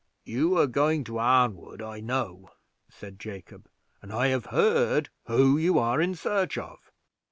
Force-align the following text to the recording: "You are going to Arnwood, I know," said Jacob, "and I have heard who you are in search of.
"You 0.23 0.57
are 0.57 0.65
going 0.65 1.03
to 1.03 1.19
Arnwood, 1.19 1.79
I 1.79 1.99
know," 1.99 2.49
said 2.89 3.19
Jacob, 3.19 3.67
"and 4.01 4.11
I 4.11 4.29
have 4.29 4.47
heard 4.47 5.11
who 5.27 5.59
you 5.59 5.77
are 5.77 6.01
in 6.01 6.15
search 6.15 6.57
of. 6.57 6.91